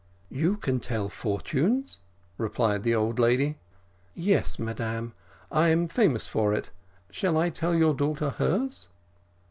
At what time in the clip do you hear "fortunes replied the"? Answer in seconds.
1.09-2.95